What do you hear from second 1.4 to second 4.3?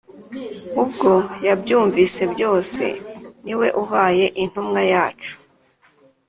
yabyumvise byose ni we ubaye